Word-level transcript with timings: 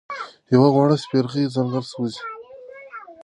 یوه 0.53 0.69
وړه 0.75 0.97
سپرغۍ 1.03 1.45
ځنګل 1.55 1.83
سوځوي. 1.91 2.23